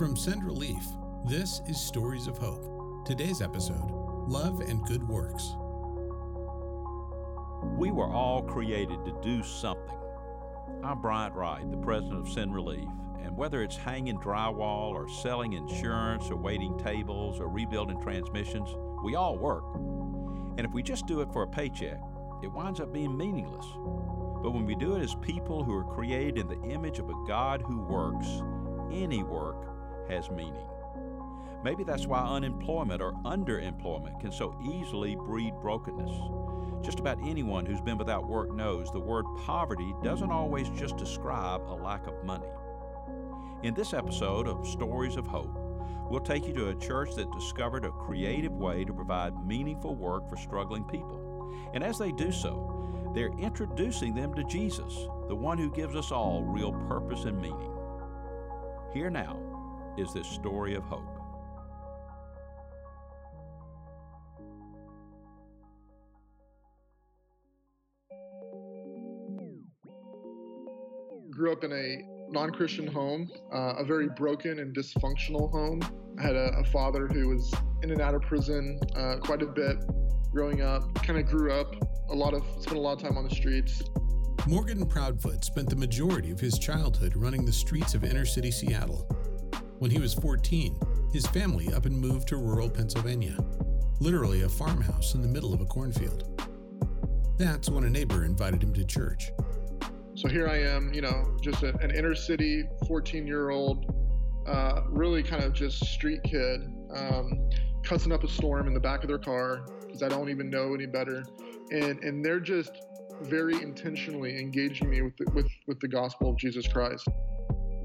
From 0.00 0.16
Send 0.16 0.42
Relief, 0.44 0.82
this 1.26 1.60
is 1.66 1.78
Stories 1.78 2.26
of 2.26 2.38
Hope. 2.38 3.04
Today's 3.04 3.42
episode 3.42 3.90
Love 4.26 4.60
and 4.60 4.82
Good 4.86 5.06
Works. 5.06 5.56
We 7.76 7.90
were 7.90 8.10
all 8.10 8.42
created 8.42 9.04
to 9.04 9.14
do 9.20 9.42
something. 9.42 9.98
I'm 10.82 11.02
Bryant 11.02 11.34
Wright, 11.34 11.70
the 11.70 11.76
president 11.76 12.18
of 12.18 12.32
Send 12.32 12.54
Relief, 12.54 12.88
and 13.22 13.36
whether 13.36 13.62
it's 13.62 13.76
hanging 13.76 14.18
drywall 14.18 14.92
or 14.92 15.06
selling 15.06 15.52
insurance 15.52 16.30
or 16.30 16.36
waiting 16.36 16.78
tables 16.78 17.38
or 17.38 17.50
rebuilding 17.50 18.00
transmissions, 18.00 18.74
we 19.04 19.16
all 19.16 19.36
work. 19.36 19.64
And 20.56 20.60
if 20.60 20.72
we 20.72 20.82
just 20.82 21.06
do 21.06 21.20
it 21.20 21.30
for 21.30 21.42
a 21.42 21.46
paycheck, 21.46 22.00
it 22.42 22.50
winds 22.50 22.80
up 22.80 22.90
being 22.90 23.14
meaningless. 23.14 23.66
But 24.42 24.52
when 24.52 24.64
we 24.64 24.76
do 24.76 24.96
it 24.96 25.02
as 25.02 25.14
people 25.16 25.62
who 25.62 25.74
are 25.74 25.84
created 25.84 26.38
in 26.38 26.48
the 26.48 26.70
image 26.70 26.98
of 27.00 27.10
a 27.10 27.24
God 27.26 27.60
who 27.60 27.82
works, 27.82 28.42
any 28.90 29.22
work 29.22 29.66
has 30.10 30.30
meaning. 30.30 30.66
Maybe 31.62 31.84
that's 31.84 32.06
why 32.06 32.20
unemployment 32.20 33.02
or 33.02 33.12
underemployment 33.24 34.20
can 34.20 34.32
so 34.32 34.58
easily 34.64 35.14
breed 35.14 35.54
brokenness. 35.60 36.10
Just 36.82 37.00
about 37.00 37.18
anyone 37.22 37.66
who's 37.66 37.82
been 37.82 37.98
without 37.98 38.26
work 38.26 38.54
knows 38.54 38.90
the 38.90 38.98
word 38.98 39.26
poverty 39.44 39.94
doesn't 40.02 40.32
always 40.32 40.70
just 40.70 40.96
describe 40.96 41.60
a 41.62 41.74
lack 41.74 42.06
of 42.06 42.24
money. 42.24 42.48
In 43.62 43.74
this 43.74 43.92
episode 43.92 44.48
of 44.48 44.66
Stories 44.66 45.16
of 45.16 45.26
Hope, 45.26 45.54
we'll 46.08 46.20
take 46.20 46.46
you 46.46 46.54
to 46.54 46.70
a 46.70 46.74
church 46.76 47.14
that 47.16 47.30
discovered 47.32 47.84
a 47.84 47.90
creative 47.90 48.52
way 48.52 48.84
to 48.86 48.94
provide 48.94 49.46
meaningful 49.46 49.94
work 49.94 50.30
for 50.30 50.36
struggling 50.36 50.84
people. 50.84 51.54
And 51.74 51.84
as 51.84 51.98
they 51.98 52.10
do 52.10 52.32
so, 52.32 53.12
they're 53.14 53.38
introducing 53.38 54.14
them 54.14 54.32
to 54.34 54.44
Jesus, 54.44 55.06
the 55.28 55.36
one 55.36 55.58
who 55.58 55.70
gives 55.70 55.94
us 55.94 56.10
all 56.10 56.42
real 56.42 56.72
purpose 56.88 57.24
and 57.24 57.38
meaning. 57.38 57.76
Here 58.94 59.10
now 59.10 59.49
is 59.98 60.12
this 60.12 60.26
story 60.26 60.74
of 60.74 60.82
hope. 60.84 61.06
Grew 71.30 71.52
up 71.52 71.64
in 71.64 71.72
a 71.72 72.30
non 72.30 72.50
Christian 72.50 72.86
home, 72.86 73.30
uh, 73.52 73.74
a 73.78 73.84
very 73.84 74.08
broken 74.08 74.58
and 74.58 74.74
dysfunctional 74.74 75.50
home. 75.50 75.80
I 76.18 76.22
had 76.22 76.36
a, 76.36 76.52
a, 76.58 76.64
father 76.64 77.06
who 77.06 77.28
was 77.28 77.52
in 77.82 77.90
and 77.90 78.00
out 78.00 78.14
of 78.14 78.22
prison 78.22 78.78
uh, 78.94 79.16
quite 79.22 79.42
a 79.42 79.46
bit 79.46 79.78
growing 80.32 80.60
up, 80.62 80.94
kind 81.02 81.18
of 81.18 81.26
grew 81.26 81.52
up 81.52 81.74
a 82.10 82.14
lot 82.14 82.34
of, 82.34 82.44
spent 82.60 82.76
a 82.76 82.80
lot 82.80 82.92
of 82.92 83.02
time 83.02 83.16
on 83.16 83.24
the 83.24 83.34
streets. 83.34 83.82
Morgan 84.46 84.86
Proudfoot 84.86 85.44
spent 85.44 85.68
the 85.68 85.76
majority 85.76 86.30
of 86.30 86.40
his 86.40 86.58
childhood 86.58 87.14
running 87.14 87.44
the 87.44 87.52
streets 87.52 87.94
of 87.94 88.04
inner 88.04 88.24
city 88.24 88.50
Seattle. 88.50 89.08
When 89.80 89.90
he 89.90 89.98
was 89.98 90.12
14, 90.12 90.78
his 91.10 91.26
family 91.28 91.72
up 91.72 91.86
and 91.86 91.98
moved 91.98 92.28
to 92.28 92.36
rural 92.36 92.68
Pennsylvania, 92.68 93.34
literally 93.98 94.42
a 94.42 94.48
farmhouse 94.48 95.14
in 95.14 95.22
the 95.22 95.28
middle 95.28 95.54
of 95.54 95.62
a 95.62 95.64
cornfield. 95.64 96.38
That's 97.38 97.70
when 97.70 97.84
a 97.84 97.88
neighbor 97.88 98.26
invited 98.26 98.62
him 98.62 98.74
to 98.74 98.84
church. 98.84 99.30
So 100.16 100.28
here 100.28 100.46
I 100.48 100.58
am, 100.58 100.92
you 100.92 101.00
know, 101.00 101.34
just 101.40 101.62
a, 101.62 101.74
an 101.78 101.92
inner 101.92 102.14
city 102.14 102.64
14 102.86 103.26
year 103.26 103.48
old, 103.48 103.86
uh, 104.46 104.82
really 104.86 105.22
kind 105.22 105.42
of 105.42 105.54
just 105.54 105.82
street 105.86 106.22
kid, 106.24 106.60
um, 106.94 107.48
cussing 107.82 108.12
up 108.12 108.22
a 108.22 108.28
storm 108.28 108.66
in 108.66 108.74
the 108.74 108.80
back 108.80 109.02
of 109.02 109.08
their 109.08 109.18
car 109.18 109.64
because 109.86 110.02
I 110.02 110.10
don't 110.10 110.28
even 110.28 110.50
know 110.50 110.74
any 110.74 110.84
better. 110.84 111.24
And, 111.70 112.04
and 112.04 112.22
they're 112.22 112.38
just 112.38 112.72
very 113.22 113.54
intentionally 113.62 114.38
engaging 114.38 114.90
me 114.90 115.00
with 115.00 115.16
the, 115.16 115.24
with, 115.32 115.48
with 115.66 115.80
the 115.80 115.88
gospel 115.88 116.28
of 116.28 116.36
Jesus 116.36 116.68
Christ. 116.68 117.08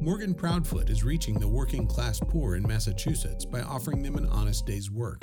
Morgan 0.05 0.35
Proudfoot 0.35 0.91
is 0.91 1.03
reaching 1.03 1.39
the 1.39 1.47
working 1.47 1.87
class 1.87 2.19
poor 2.19 2.57
in 2.57 2.61
Massachusetts 2.67 3.43
by 3.43 3.61
offering 3.61 4.03
them 4.03 4.17
an 4.17 4.27
honest 4.27 4.67
day's 4.67 4.91
work. 4.91 5.19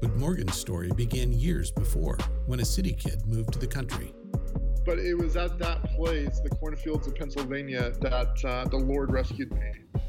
But 0.00 0.16
Morgan's 0.16 0.54
story 0.54 0.90
began 0.96 1.30
years 1.30 1.70
before, 1.70 2.16
when 2.46 2.60
a 2.60 2.64
city 2.64 2.94
kid 2.94 3.26
moved 3.26 3.52
to 3.52 3.58
the 3.58 3.66
country. 3.66 4.14
But 4.86 4.98
it 4.98 5.12
was 5.12 5.36
at 5.36 5.58
that 5.58 5.84
place, 5.94 6.40
the 6.40 6.48
cornfields 6.48 7.06
of 7.06 7.14
Pennsylvania, 7.16 7.92
that 8.00 8.42
uh, 8.46 8.64
the 8.64 8.78
Lord 8.78 9.12
rescued 9.12 9.52
me. 9.52 9.99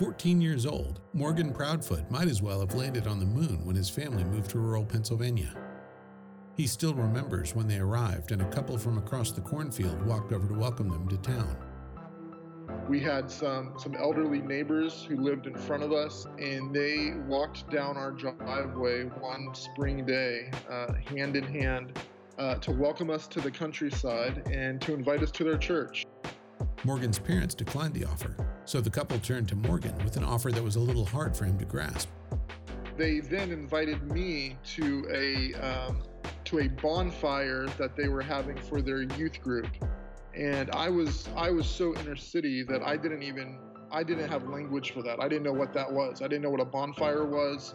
14 0.00 0.40
years 0.40 0.64
old, 0.64 0.98
Morgan 1.12 1.52
Proudfoot 1.52 2.10
might 2.10 2.26
as 2.26 2.40
well 2.40 2.60
have 2.60 2.74
landed 2.74 3.06
on 3.06 3.20
the 3.20 3.26
moon 3.26 3.66
when 3.66 3.76
his 3.76 3.90
family 3.90 4.24
moved 4.24 4.50
to 4.52 4.58
rural 4.58 4.82
Pennsylvania. 4.82 5.54
He 6.56 6.66
still 6.66 6.94
remembers 6.94 7.54
when 7.54 7.68
they 7.68 7.80
arrived 7.80 8.32
and 8.32 8.40
a 8.40 8.48
couple 8.48 8.78
from 8.78 8.96
across 8.96 9.30
the 9.30 9.42
cornfield 9.42 10.00
walked 10.06 10.32
over 10.32 10.48
to 10.48 10.54
welcome 10.54 10.88
them 10.88 11.06
to 11.08 11.18
town. 11.18 11.54
We 12.88 12.98
had 12.98 13.30
some, 13.30 13.74
some 13.76 13.94
elderly 13.94 14.40
neighbors 14.40 15.04
who 15.06 15.16
lived 15.16 15.46
in 15.46 15.54
front 15.54 15.82
of 15.82 15.92
us, 15.92 16.26
and 16.38 16.74
they 16.74 17.12
walked 17.26 17.70
down 17.70 17.98
our 17.98 18.12
driveway 18.12 19.02
one 19.02 19.54
spring 19.54 20.06
day, 20.06 20.50
uh, 20.70 20.94
hand 20.94 21.36
in 21.36 21.44
hand, 21.44 21.98
uh, 22.38 22.54
to 22.54 22.72
welcome 22.72 23.10
us 23.10 23.26
to 23.26 23.40
the 23.42 23.50
countryside 23.50 24.50
and 24.50 24.80
to 24.80 24.94
invite 24.94 25.22
us 25.22 25.30
to 25.32 25.44
their 25.44 25.58
church. 25.58 26.06
Morgan's 26.82 27.18
parents 27.18 27.54
declined 27.54 27.92
the 27.92 28.06
offer, 28.06 28.34
so 28.64 28.80
the 28.80 28.88
couple 28.88 29.18
turned 29.18 29.46
to 29.48 29.56
Morgan 29.56 29.94
with 30.02 30.16
an 30.16 30.24
offer 30.24 30.50
that 30.50 30.62
was 30.62 30.76
a 30.76 30.80
little 30.80 31.04
hard 31.04 31.36
for 31.36 31.44
him 31.44 31.58
to 31.58 31.66
grasp. 31.66 32.08
They 32.96 33.20
then 33.20 33.50
invited 33.50 34.02
me 34.10 34.56
to 34.76 35.06
a 35.12 35.54
um, 35.60 36.02
to 36.44 36.60
a 36.60 36.68
bonfire 36.68 37.66
that 37.76 37.96
they 37.96 38.08
were 38.08 38.22
having 38.22 38.56
for 38.56 38.80
their 38.80 39.02
youth 39.02 39.42
group, 39.42 39.68
and 40.34 40.70
I 40.70 40.88
was 40.88 41.28
I 41.36 41.50
was 41.50 41.66
so 41.66 41.94
inner 41.96 42.16
city 42.16 42.62
that 42.62 42.82
I 42.82 42.96
didn't 42.96 43.24
even 43.24 43.58
I 43.92 44.02
didn't 44.02 44.30
have 44.30 44.48
language 44.48 44.92
for 44.92 45.02
that. 45.02 45.20
I 45.20 45.28
didn't 45.28 45.42
know 45.42 45.52
what 45.52 45.74
that 45.74 45.90
was. 45.92 46.22
I 46.22 46.28
didn't 46.28 46.42
know 46.42 46.50
what 46.50 46.60
a 46.60 46.64
bonfire 46.64 47.26
was. 47.26 47.74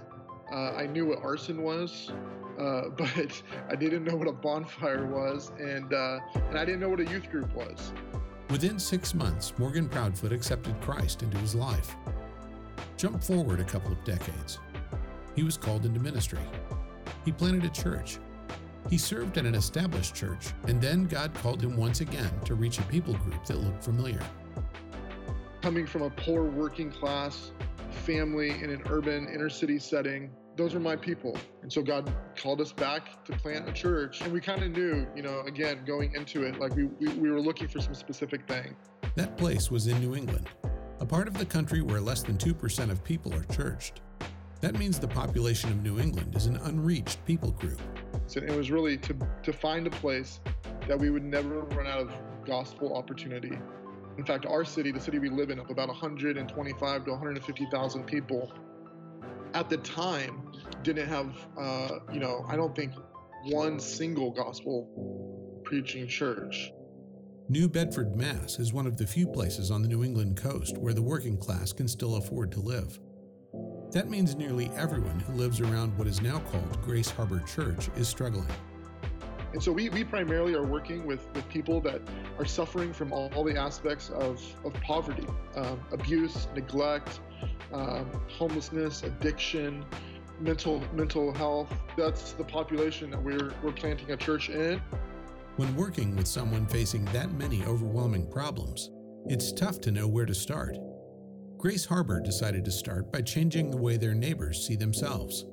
Uh, 0.52 0.72
I 0.72 0.88
knew 0.88 1.06
what 1.06 1.20
arson 1.20 1.62
was, 1.62 2.12
uh, 2.60 2.90
but 2.98 3.44
I 3.70 3.76
didn't 3.76 4.04
know 4.04 4.16
what 4.16 4.28
a 4.28 4.34
bonfire 4.34 5.06
was, 5.06 5.52
and 5.60 5.94
uh, 5.94 6.20
and 6.50 6.58
I 6.58 6.66
didn't 6.66 6.80
know 6.80 6.90
what 6.90 7.02
a 7.02 7.06
youth 7.06 7.30
group 7.30 7.54
was. 7.54 7.94
Within 8.50 8.78
six 8.78 9.16
months, 9.16 9.54
Morgan 9.58 9.90
Proudfoot 9.90 10.32
accepted 10.32 10.80
Christ 10.80 11.24
into 11.24 11.38
his 11.40 11.56
life. 11.56 11.96
Jump 12.96 13.24
forward 13.24 13.60
a 13.60 13.64
couple 13.64 13.92
of 13.92 14.04
decades. 14.04 14.60
He 15.36 15.44
was 15.44 15.58
called 15.58 15.86
into 15.86 16.00
ministry. 16.00 16.40
He 17.26 17.32
planted 17.32 17.66
a 17.66 17.70
church. 17.70 18.20
He 18.90 19.00
served 19.00 19.38
at 19.40 19.46
an 19.46 19.56
established 19.56 20.14
church, 20.14 20.54
and 20.68 20.80
then 20.80 21.06
God 21.06 21.34
called 21.34 21.62
him 21.62 21.76
once 21.76 22.02
again 22.02 22.32
to 22.46 22.54
reach 22.54 22.78
a 22.78 22.84
people 22.84 23.16
group 23.16 23.44
that 23.46 23.58
looked 23.58 23.84
familiar. 23.84 24.22
Coming 25.62 25.88
from 25.88 26.04
a 26.04 26.12
poor 26.12 26.44
working 26.44 26.92
class 26.92 27.52
family 27.90 28.52
in 28.62 28.70
an 28.70 28.84
urban 28.90 29.28
inner 29.28 29.50
city 29.50 29.80
setting, 29.80 30.30
those 30.56 30.74
were 30.74 30.80
my 30.80 30.96
people. 30.96 31.38
And 31.62 31.72
so 31.72 31.82
God 31.82 32.12
called 32.36 32.62
us 32.62 32.72
back 32.72 33.24
to 33.26 33.34
plant 33.34 33.68
a 33.68 33.74
church. 33.74 34.22
And 34.22 34.32
we 34.32 34.40
kind 34.40 34.64
of 34.64 34.72
knew, 34.72 35.06
you 35.16 35.22
know, 35.22 35.42
again, 35.42 35.84
going 35.86 36.14
into 36.16 36.44
it, 36.44 36.60
like 36.60 36.76
we, 36.76 36.86
we, 36.86 37.10
we 37.14 37.32
were 37.32 37.42
looking 37.42 37.68
for 37.68 37.82
some 37.82 37.94
specific 37.94 38.48
thing. 38.48 38.76
That 39.16 39.38
place 39.38 39.70
was 39.70 39.88
in 39.88 40.00
New 40.00 40.16
England, 40.16 40.48
a 41.00 41.06
part 41.06 41.28
of 41.28 41.38
the 41.38 41.46
country 41.46 41.82
where 41.82 42.00
less 42.00 42.24
than 42.24 42.38
2% 42.38 42.90
of 42.90 43.04
people 43.04 43.34
are 43.34 43.44
churched. 43.46 44.02
That 44.62 44.80
means 44.80 45.00
the 45.00 45.08
population 45.08 45.70
of 45.70 45.84
New 45.84 46.00
England 46.00 46.36
is 46.36 46.46
an 46.46 46.58
unreached 46.58 47.24
people 47.26 47.52
group. 47.52 47.80
So 48.28 48.40
it 48.40 48.56
was 48.56 48.72
really 48.72 48.98
to, 48.98 49.16
to 49.44 49.54
find 49.54 49.86
a 49.86 49.92
place 49.92 50.40
that 50.88 50.98
we 50.98 51.10
would 51.10 51.24
never 51.24 51.62
run 51.62 51.86
out 51.86 52.00
of 52.00 52.14
gospel 52.46 52.96
opportunity. 52.96 53.58
In 54.18 54.24
fact, 54.24 54.46
our 54.46 54.64
city, 54.64 54.92
the 54.92 55.00
city 55.00 55.20
we 55.20 55.30
live 55.30 55.50
in, 55.50 55.60
of 55.60 55.70
about 55.70 55.90
125 55.90 57.06
to 57.06 57.12
150,000 57.12 58.04
people, 58.06 58.54
at 59.56 59.70
the 59.70 59.78
time 59.78 60.52
didn't 60.84 61.08
have, 61.08 61.34
uh, 61.58 62.00
you 62.14 62.20
know, 62.20 62.46
I 62.48 62.58
don't 62.58 62.76
think 62.76 62.92
one 63.46 63.80
single 63.80 64.30
gospel 64.30 65.62
preaching 65.64 66.08
church. 66.08 66.72
New 67.48 67.70
Bedford, 67.70 68.16
Mass 68.16 68.60
is 68.60 68.74
one 68.74 68.86
of 68.86 68.98
the 68.98 69.08
few 69.08 69.26
places 69.26 69.72
on 69.72 69.82
the 69.82 69.88
New 69.88 70.04
England 70.04 70.36
coast 70.36 70.78
where 70.78 70.94
the 70.94 71.02
working 71.02 71.38
class 71.38 71.72
can 71.72 71.88
still 71.88 72.18
afford 72.18 72.52
to 72.52 72.60
live. 72.60 73.00
That 73.92 74.10
means 74.10 74.36
nearly 74.36 74.70
everyone 74.76 75.22
who 75.22 75.34
lives 75.34 75.62
around 75.62 75.98
what 75.98 76.08
is 76.08 76.22
now 76.22 76.40
called 76.40 76.82
Grace 76.82 77.10
Harbor 77.10 77.40
Church 77.48 77.88
is 77.96 78.10
struggling. 78.10 78.50
And 79.54 79.64
so 79.64 79.72
we, 79.72 79.88
we 79.88 80.04
primarily 80.04 80.54
are 80.54 80.66
working 80.66 81.06
with, 81.06 81.26
with 81.34 81.48
people 81.48 81.80
that 81.82 82.02
are 82.38 82.44
suffering 82.44 82.92
from 82.92 83.14
all, 83.14 83.32
all 83.34 83.46
the 83.46 83.58
aspects 83.58 84.10
of, 84.10 84.44
of 84.66 84.74
poverty, 84.82 85.26
um, 85.56 85.80
abuse, 85.94 86.50
neglect, 86.54 87.22
um, 87.74 88.10
homelessness, 88.30 89.04
addiction, 89.04 89.86
mental 90.40 90.82
mental 90.94 91.34
health. 91.34 91.74
That's 91.98 92.34
the 92.34 92.44
population 92.44 93.12
that 93.12 93.22
we're 93.22 93.54
we're 93.64 93.72
planting 93.72 94.12
a 94.12 94.18
church 94.18 94.50
in. 94.50 94.82
When 95.58 95.76
working 95.76 96.16
with 96.16 96.28
someone 96.28 96.66
facing 96.68 97.06
that 97.06 97.32
many 97.34 97.64
overwhelming 97.64 98.30
problems, 98.30 98.90
it's 99.28 99.54
tough 99.54 99.80
to 99.82 99.92
know 99.92 100.08
where 100.08 100.26
to 100.26 100.36
start. 100.36 100.78
Grace 101.58 101.86
Harbor 101.86 102.20
decided 102.22 102.66
to 102.66 102.72
start 102.72 103.12
by 103.12 103.22
changing 103.22 103.72
the 103.72 103.78
way 103.78 103.98
their 103.98 104.14
neighbors 104.14 104.66
see 104.68 104.76
themselves. 104.76 105.46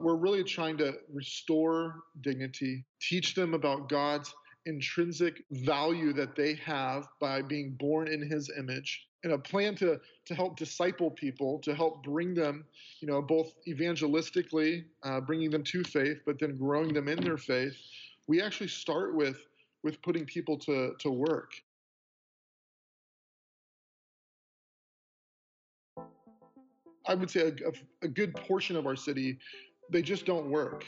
we're 0.00 0.16
really 0.16 0.44
trying 0.44 0.76
to 0.78 0.94
restore 1.12 1.96
dignity, 2.22 2.84
teach 3.00 3.34
them 3.34 3.54
about 3.54 3.88
God's 3.88 4.34
intrinsic 4.66 5.42
value 5.52 6.12
that 6.12 6.34
they 6.36 6.54
have 6.54 7.08
by 7.20 7.40
being 7.40 7.72
born 7.78 8.08
in 8.08 8.20
his 8.20 8.50
image 8.58 9.08
and 9.24 9.32
a 9.32 9.38
plan 9.38 9.74
to 9.76 9.98
to 10.24 10.34
help 10.34 10.56
disciple 10.56 11.10
people 11.10 11.58
to 11.60 11.74
help 11.74 12.02
bring 12.04 12.34
them 12.34 12.64
you 13.00 13.08
know 13.08 13.22
both 13.22 13.52
evangelistically 13.66 14.84
uh, 15.04 15.20
bringing 15.20 15.50
them 15.50 15.64
to 15.64 15.82
faith 15.84 16.20
but 16.26 16.38
then 16.38 16.56
growing 16.56 16.92
them 16.92 17.08
in 17.08 17.20
their 17.20 17.38
faith. 17.38 17.76
We 18.26 18.42
actually 18.42 18.68
start 18.68 19.14
with 19.14 19.46
with 19.82 20.02
putting 20.02 20.26
people 20.26 20.58
to 20.58 20.94
to 20.98 21.10
work. 21.10 21.52
I 27.08 27.14
would 27.14 27.30
say 27.30 27.42
a, 27.42 27.68
a, 27.68 27.72
a 28.02 28.08
good 28.08 28.34
portion 28.34 28.76
of 28.76 28.86
our 28.86 28.96
city 28.96 29.38
they 29.90 30.02
just 30.02 30.26
don't 30.26 30.50
work. 30.50 30.84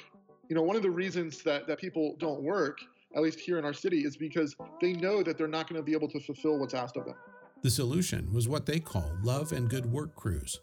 You 0.48 0.56
know 0.56 0.62
one 0.62 0.76
of 0.76 0.82
the 0.82 0.90
reasons 0.90 1.42
that 1.44 1.66
that 1.68 1.78
people 1.78 2.16
don't 2.18 2.42
work 2.42 2.78
at 3.14 3.22
least 3.22 3.40
here 3.40 3.58
in 3.58 3.64
our 3.64 3.72
city 3.72 4.00
is 4.00 4.16
because 4.16 4.54
they 4.80 4.92
know 4.92 5.22
that 5.22 5.38
they're 5.38 5.48
not 5.48 5.68
going 5.68 5.80
to 5.80 5.84
be 5.84 5.92
able 5.92 6.08
to 6.08 6.20
fulfill 6.20 6.58
what's 6.58 6.74
asked 6.74 6.96
of 6.96 7.04
them 7.04 7.14
the 7.62 7.70
solution 7.70 8.32
was 8.32 8.48
what 8.48 8.66
they 8.66 8.78
call 8.78 9.10
love 9.22 9.52
and 9.52 9.68
good 9.68 9.86
work 9.86 10.14
crews. 10.14 10.60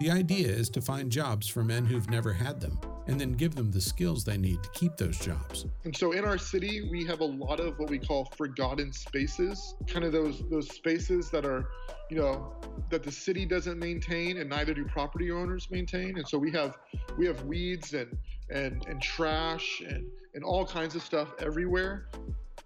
The 0.00 0.10
idea 0.10 0.48
is 0.48 0.68
to 0.70 0.82
find 0.82 1.10
jobs 1.10 1.48
for 1.48 1.64
men 1.64 1.86
who've 1.86 2.08
never 2.10 2.32
had 2.32 2.60
them 2.60 2.78
and 3.06 3.18
then 3.20 3.32
give 3.32 3.54
them 3.54 3.70
the 3.70 3.80
skills 3.80 4.24
they 4.24 4.36
need 4.36 4.62
to 4.62 4.70
keep 4.70 4.96
those 4.96 5.18
jobs. 5.18 5.66
And 5.84 5.96
so 5.96 6.12
in 6.12 6.24
our 6.24 6.36
city, 6.36 6.88
we 6.90 7.04
have 7.06 7.20
a 7.20 7.24
lot 7.24 7.60
of 7.60 7.78
what 7.78 7.88
we 7.88 7.98
call 7.98 8.26
forgotten 8.36 8.92
spaces, 8.92 9.74
kind 9.86 10.04
of 10.04 10.12
those 10.12 10.42
those 10.50 10.68
spaces 10.68 11.30
that 11.30 11.46
are, 11.46 11.68
you 12.10 12.18
know, 12.18 12.54
that 12.90 13.02
the 13.02 13.12
city 13.12 13.46
doesn't 13.46 13.78
maintain 13.78 14.38
and 14.38 14.50
neither 14.50 14.74
do 14.74 14.84
property 14.84 15.30
owners 15.30 15.68
maintain. 15.70 16.18
And 16.18 16.28
so 16.28 16.36
we 16.36 16.50
have 16.52 16.76
we 17.16 17.26
have 17.26 17.42
weeds 17.44 17.94
and 17.94 18.18
and 18.50 18.84
and 18.86 19.00
trash 19.02 19.82
and 19.86 20.06
and 20.34 20.44
all 20.44 20.66
kinds 20.66 20.94
of 20.94 21.02
stuff 21.02 21.32
everywhere 21.40 22.08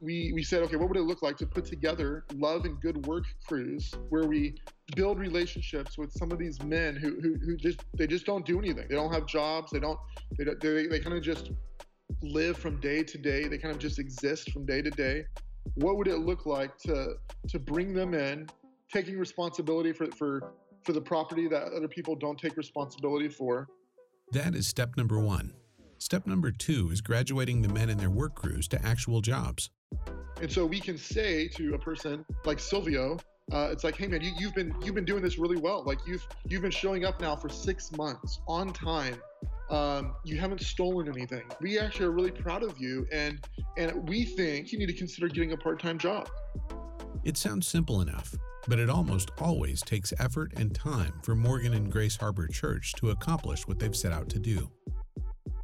we, 0.00 0.32
we 0.34 0.42
said, 0.42 0.62
okay, 0.62 0.76
what 0.76 0.88
would 0.88 0.96
it 0.96 1.02
look 1.02 1.22
like 1.22 1.36
to 1.38 1.46
put 1.46 1.66
together 1.66 2.24
love 2.34 2.64
and 2.64 2.80
good 2.80 3.06
work 3.06 3.24
crews 3.46 3.92
where 4.08 4.24
we 4.24 4.54
build 4.96 5.18
relationships 5.18 5.98
with 5.98 6.10
some 6.12 6.32
of 6.32 6.38
these 6.38 6.62
men 6.62 6.96
who, 6.96 7.20
who, 7.20 7.36
who 7.44 7.56
just, 7.56 7.80
they 7.94 8.06
just 8.06 8.24
don't 8.24 8.46
do 8.46 8.58
anything. 8.58 8.86
They 8.88 8.94
don't 8.94 9.12
have 9.12 9.26
jobs. 9.26 9.70
They 9.70 9.78
don't, 9.78 9.98
they, 10.38 10.44
they, 10.44 10.86
they 10.86 11.00
kind 11.00 11.16
of 11.16 11.22
just 11.22 11.50
live 12.22 12.56
from 12.56 12.80
day 12.80 13.02
to 13.02 13.18
day. 13.18 13.46
They 13.46 13.58
kind 13.58 13.74
of 13.74 13.78
just 13.78 13.98
exist 13.98 14.50
from 14.52 14.64
day 14.64 14.80
to 14.80 14.90
day. 14.90 15.26
What 15.74 15.98
would 15.98 16.08
it 16.08 16.18
look 16.18 16.46
like 16.46 16.76
to, 16.78 17.14
to 17.48 17.58
bring 17.58 17.92
them 17.92 18.14
in, 18.14 18.48
taking 18.90 19.18
responsibility 19.18 19.92
for, 19.92 20.06
for, 20.12 20.54
for 20.82 20.92
the 20.92 21.00
property 21.00 21.46
that 21.48 21.74
other 21.74 21.88
people 21.88 22.16
don't 22.16 22.38
take 22.38 22.56
responsibility 22.56 23.28
for? 23.28 23.68
That 24.32 24.54
is 24.54 24.66
step 24.66 24.96
number 24.96 25.18
one. 25.18 25.52
Step 26.00 26.26
number 26.26 26.50
two 26.50 26.88
is 26.90 27.02
graduating 27.02 27.60
the 27.60 27.68
men 27.68 27.90
in 27.90 27.98
their 27.98 28.08
work 28.08 28.34
crews 28.34 28.66
to 28.66 28.82
actual 28.82 29.20
jobs. 29.20 29.68
And 30.40 30.50
so 30.50 30.64
we 30.64 30.80
can 30.80 30.96
say 30.96 31.46
to 31.48 31.74
a 31.74 31.78
person 31.78 32.24
like 32.46 32.58
Silvio, 32.58 33.18
uh, 33.52 33.68
it's 33.70 33.84
like, 33.84 33.96
hey 33.96 34.06
man, 34.06 34.22
you, 34.22 34.32
you've 34.38 34.54
been 34.54 34.74
you've 34.82 34.94
been 34.94 35.04
doing 35.04 35.22
this 35.22 35.38
really 35.38 35.58
well. 35.58 35.84
Like 35.84 35.98
you've 36.06 36.26
you've 36.48 36.62
been 36.62 36.70
showing 36.70 37.04
up 37.04 37.20
now 37.20 37.36
for 37.36 37.50
six 37.50 37.92
months 37.92 38.40
on 38.48 38.72
time. 38.72 39.20
Um, 39.68 40.14
you 40.24 40.38
haven't 40.38 40.62
stolen 40.62 41.06
anything. 41.06 41.42
We 41.60 41.78
actually 41.78 42.06
are 42.06 42.12
really 42.12 42.30
proud 42.30 42.62
of 42.62 42.78
you, 42.78 43.06
and 43.12 43.46
and 43.76 44.08
we 44.08 44.24
think 44.24 44.72
you 44.72 44.78
need 44.78 44.88
to 44.88 44.94
consider 44.94 45.28
getting 45.28 45.52
a 45.52 45.56
part-time 45.56 45.98
job. 45.98 46.30
It 47.24 47.36
sounds 47.36 47.66
simple 47.66 48.00
enough, 48.00 48.34
but 48.66 48.78
it 48.78 48.88
almost 48.88 49.32
always 49.38 49.82
takes 49.82 50.14
effort 50.18 50.54
and 50.56 50.74
time 50.74 51.12
for 51.22 51.34
Morgan 51.34 51.74
and 51.74 51.92
Grace 51.92 52.16
Harbor 52.16 52.48
Church 52.48 52.94
to 52.94 53.10
accomplish 53.10 53.68
what 53.68 53.78
they've 53.78 53.94
set 53.94 54.12
out 54.12 54.30
to 54.30 54.38
do. 54.38 54.70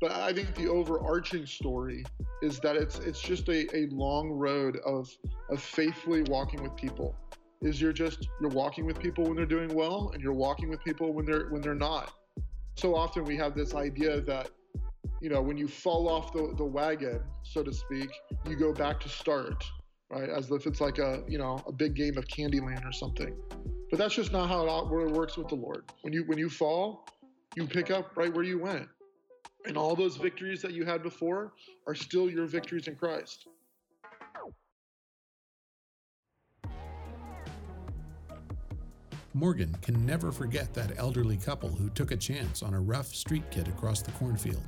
But 0.01 0.13
I 0.13 0.33
think 0.33 0.55
the 0.55 0.69
overarching 0.69 1.47
story 1.47 2.05
is 2.43 2.61
that 2.61 2.77
it's 2.77 2.99
it's 2.99 3.21
just 3.21 3.49
a, 3.49 3.75
a 3.77 3.87
long 3.91 4.31
road 4.31 4.79
of 4.85 5.09
of 5.51 5.63
faithfully 5.63 6.23
walking 6.23 6.63
with 6.63 6.77
people. 6.77 7.15
Is 7.63 7.81
you're 7.81 7.93
just 7.93 8.29
you're 8.41 8.51
walking 8.51 8.85
with 8.85 8.99
people 8.99 9.25
when 9.25 9.37
they're 9.37 9.47
doing 9.47 9.75
well 9.75 10.11
and 10.13 10.23
you're 10.23 10.35
walking 10.35 10.69
with 10.69 10.83
people 10.85 11.13
when 11.13 11.25
they're 11.25 11.47
when 11.49 11.63
they're 11.63 11.75
not. 11.75 12.13
So 12.75 12.95
often 12.95 13.25
we 13.25 13.37
have 13.39 13.55
this 13.55 13.75
idea 13.75 14.21
that 14.21 14.51
you 15.21 15.31
know 15.31 15.41
when 15.41 15.57
you 15.57 15.67
fall 15.67 16.09
off 16.09 16.33
the, 16.33 16.53
the 16.59 16.65
wagon, 16.65 17.21
so 17.43 17.63
to 17.63 17.73
speak, 17.73 18.11
you 18.47 18.57
go 18.57 18.75
back 18.75 19.01
to 19.01 19.09
start, 19.09 19.65
right? 20.11 20.29
As 20.29 20.51
if 20.51 20.67
it's 20.67 20.81
like 20.83 20.99
a 20.99 21.23
you 21.27 21.39
know 21.39 21.63
a 21.67 21.73
big 21.73 21.95
game 21.95 22.19
of 22.19 22.27
Candyland 22.27 22.87
or 22.87 22.93
something. 22.93 23.35
But 23.91 23.99
that's 23.99 24.15
just 24.15 24.33
not 24.33 24.49
how 24.49 24.67
it 24.67 25.11
works 25.11 25.39
with 25.39 25.49
the 25.49 25.55
Lord. 25.55 25.85
When 26.03 26.13
you 26.13 26.25
when 26.25 26.37
you 26.37 26.51
fall, 26.51 27.07
you 27.55 27.67
pick 27.67 27.91
up 27.91 28.15
right 28.17 28.33
where 28.35 28.45
you 28.45 28.59
went. 28.59 28.89
And 29.67 29.77
all 29.77 29.97
those 29.97 30.17
victories 30.17 30.63
that 30.63 30.73
you 30.73 30.85
had 30.85 31.03
before 31.03 31.53
are 31.87 31.95
still 31.95 32.31
your 32.31 32.47
victories 32.47 32.87
in 32.87 32.95
Christ. 32.95 33.47
Morgan 39.35 39.77
can 39.83 40.07
never 40.07 40.33
forget 40.33 40.73
that 40.73 40.93
elderly 40.97 41.37
couple 41.37 41.69
who 41.69 41.91
took 41.91 42.11
a 42.11 42.17
chance 42.17 42.63
on 42.63 42.73
a 42.73 42.81
rough 42.81 43.09
street 43.09 43.43
kid 43.51 43.69
across 43.69 44.01
the 44.01 44.11
cornfield. 44.13 44.63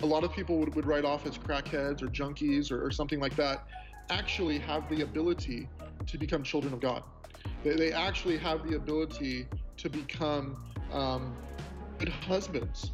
A 0.00 0.06
lot 0.06 0.24
of 0.24 0.32
people 0.32 0.58
would, 0.58 0.74
would 0.74 0.84
write 0.84 1.04
off 1.04 1.26
as 1.26 1.38
crackheads 1.38 2.02
or 2.02 2.08
junkies 2.08 2.72
or, 2.72 2.84
or 2.84 2.90
something 2.90 3.20
like 3.20 3.36
that, 3.36 3.68
actually 4.10 4.58
have 4.58 4.88
the 4.88 5.02
ability 5.02 5.68
to 6.08 6.18
become 6.18 6.42
children 6.42 6.74
of 6.74 6.80
God. 6.80 7.04
They, 7.62 7.76
they 7.76 7.92
actually 7.92 8.36
have 8.38 8.68
the 8.68 8.74
ability 8.74 9.46
to 9.76 9.88
become 9.88 10.56
um, 10.92 11.36
good 11.98 12.08
husbands, 12.08 12.90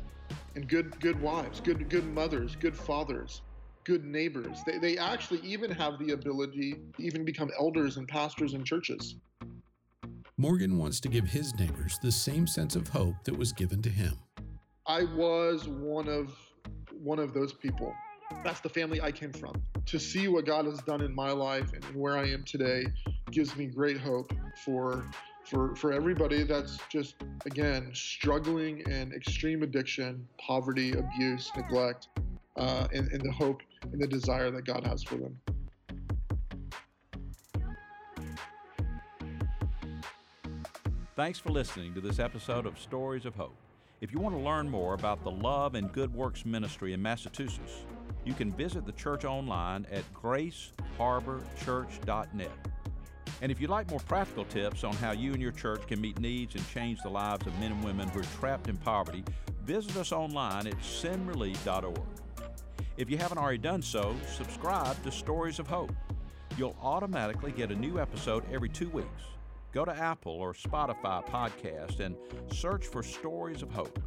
and 0.59 0.67
good 0.67 0.99
good 0.99 1.21
wives, 1.23 1.61
good 1.61 1.89
good 1.89 2.05
mothers, 2.13 2.57
good 2.57 2.77
fathers, 2.77 3.43
good 3.85 4.05
neighbors. 4.05 4.59
They, 4.67 4.79
they 4.79 4.99
actually 4.99 5.39
even 5.45 5.71
have 5.71 6.01
the 6.01 6.11
ability 6.15 6.75
to 6.97 7.03
even 7.03 7.25
become 7.25 7.53
elders 7.57 7.97
and 7.97 8.09
pastors 8.09 8.55
in 8.55 8.65
churches. 8.65 9.15
Morgan 10.37 10.77
wants 10.77 10.99
to 11.01 11.09
give 11.09 11.27
his 11.27 11.55
neighbors 11.61 12.01
the 12.03 12.11
same 12.11 12.49
sense 12.49 12.75
of 12.75 12.89
hope 12.89 13.15
that 13.23 13.39
was 13.39 13.53
given 13.53 13.81
to 13.83 13.89
him. 13.89 14.19
I 14.85 15.05
was 15.05 15.69
one 15.69 16.09
of 16.09 16.37
one 17.01 17.21
of 17.21 17.33
those 17.33 17.53
people. 17.53 17.95
That's 18.43 18.59
the 18.59 18.69
family 18.69 19.01
I 19.01 19.13
came 19.13 19.33
from. 19.33 19.63
To 19.87 19.99
see 20.01 20.27
what 20.27 20.45
God 20.45 20.65
has 20.65 20.81
done 20.81 21.03
in 21.03 21.15
my 21.15 21.31
life 21.31 21.73
and 21.73 21.85
where 21.95 22.19
I 22.19 22.29
am 22.31 22.43
today 22.43 22.85
gives 23.31 23.55
me 23.55 23.67
great 23.67 23.99
hope 23.99 24.33
for 24.65 25.07
for 25.49 25.75
for 25.75 25.93
everybody 25.93 26.43
that's 26.43 26.79
just 26.89 27.17
again 27.47 27.91
struggling 27.95 28.81
in 28.81 29.13
extreme 29.13 29.63
addiction, 29.63 30.27
poverty, 30.39 30.93
abuse, 30.93 31.51
neglect, 31.57 32.09
uh, 32.57 32.87
the 32.91 33.33
hope 33.33 33.63
and 33.93 34.01
the 34.01 34.07
desire 34.07 34.51
that 34.51 34.67
God 34.67 34.87
has 34.87 35.03
for 35.03 35.17
them. 35.17 35.39
Thanks 41.17 41.39
for 41.39 41.51
listening 41.51 41.95
to 41.95 42.01
this 42.01 42.21
episode 42.21 42.65
of 42.65 42.79
Stories 42.79 43.27
of 43.27 43.35
Hope. 43.35 43.57
If 44.01 44.13
you 44.13 44.21
want 44.21 44.37
to 44.37 44.41
learn 44.41 44.71
more 44.71 44.95
about 44.95 45.25
the 45.25 45.33
Love 45.33 45.75
and 45.75 45.91
Good 45.91 46.15
Works 46.15 46.47
Ministry 46.47 46.93
in 46.93 47.03
Massachusetts, 47.03 47.85
you 48.25 48.35
can 48.35 48.53
visit 48.53 48.87
the 48.87 48.93
church 48.93 49.25
online 49.25 49.85
at 49.91 50.05
graceharborchurch.net. 50.15 52.78
And 53.41 53.53
if 53.53 53.61
you'd 53.61 53.71
like 53.71 53.91
more 53.91 54.01
practical 54.01 54.45
tips 54.45 54.83
on 54.85 54.95
how 54.95 55.13
you 55.13 55.33
and 55.33 55.41
your 55.41 55.53
church 55.53 55.87
can 55.87 56.01
meet 56.01 56.19
needs 56.19 56.55
and 56.55 56.69
change 56.71 57.01
the 57.03 57.09
lives 57.09 57.47
of 57.47 57.59
men 57.61 57.73
and 57.73 57.85
women 57.85 58.09
who 58.09 58.21
are 58.21 58.39
trapped 58.39 58.69
in 58.69 58.77
poverty, 58.77 59.23
visit 59.65 59.97
us 59.97 60.13
online 60.13 60.67
at 60.67 60.79
sendrelief.org. 60.81 62.01
If 62.97 63.09
you 63.09 63.17
haven't 63.17 63.39
already 63.39 63.59
done 63.59 63.81
so, 63.81 64.17
subscribe 64.27 65.01
to 65.05 65.13
Stories 65.13 65.61
of 65.61 65.69
Hope. 65.69 65.93
You'll 66.57 66.77
automatically 66.83 67.53
get 67.53 67.71
a 67.71 67.77
new 67.77 68.01
episode 68.01 68.43
every 68.53 68.69
two 68.69 68.89
weeks. 68.89 69.23
Go 69.73 69.85
to 69.85 69.93
Apple 69.93 70.33
or 70.33 70.53
Spotify 70.53 71.25
podcast 71.25 72.01
and 72.01 72.17
search 72.51 72.87
for 72.87 73.05
Stories 73.05 73.63
of 73.63 73.71
Hope. 73.71 74.03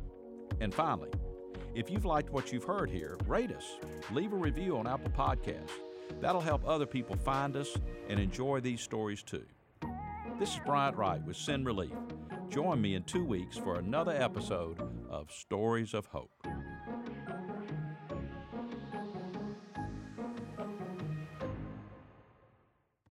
And 0.60 0.74
finally, 0.74 1.10
if 1.74 1.90
you've 1.90 2.04
liked 2.04 2.32
what 2.32 2.52
you've 2.52 2.66
heard 2.66 2.90
here, 2.90 3.18
rate 3.26 3.52
us. 3.52 3.78
Leave 4.12 4.34
a 4.34 4.36
review 4.36 4.78
on 4.78 4.88
Apple 4.88 5.12
Podcasts. 5.12 5.72
That'll 6.20 6.42
help 6.42 6.68
other 6.68 6.86
people 6.86 7.16
find 7.16 7.56
us 7.56 7.76
and 8.10 8.20
enjoy 8.20 8.60
these 8.60 8.82
stories 8.82 9.24
too. 9.24 9.46
This 10.40 10.54
is 10.54 10.60
Bryant 10.66 10.98
Wright 10.98 11.24
with 11.26 11.38
Send 11.38 11.66
Relief. 11.66 11.94
Join 12.50 12.82
me 12.82 12.96
in 12.96 13.04
two 13.04 13.24
weeks 13.24 13.58
for 13.58 13.80
another 13.80 14.12
episode 14.12 14.82
of 15.10 15.32
Stories 15.32 15.94
of 15.94 16.06
Hope. 16.08 16.32